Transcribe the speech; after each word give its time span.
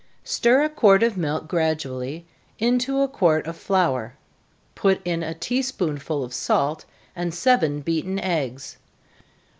_Stir 0.27 0.63
a 0.63 0.69
quart 0.69 1.03
of 1.03 1.15
milk 1.15 1.47
gradually 1.47 2.25
into 2.57 3.01
a 3.01 3.07
quart 3.07 3.45
of 3.45 3.55
flour 3.55 4.15
put 4.73 4.99
in 5.05 5.21
a 5.21 5.35
tea 5.35 5.61
spoonful 5.61 6.23
of 6.23 6.33
salt, 6.33 6.85
and 7.15 7.31
seven 7.35 7.81
beaten 7.81 8.17
eggs. 8.17 8.77